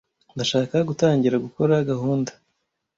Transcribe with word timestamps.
Ndashaka 0.35 0.75
gutangira 0.89 1.41
gukora 1.45 1.73
gahunda. 1.89 2.31